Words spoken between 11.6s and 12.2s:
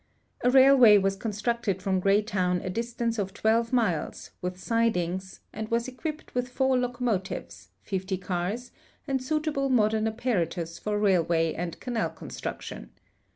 canal